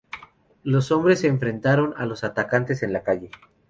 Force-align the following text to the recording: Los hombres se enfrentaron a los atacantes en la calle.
Los 0.63 0.91
hombres 0.91 1.19
se 1.19 1.27
enfrentaron 1.27 1.93
a 1.95 2.07
los 2.07 2.23
atacantes 2.23 2.81
en 2.81 2.91
la 2.91 3.03
calle. 3.03 3.29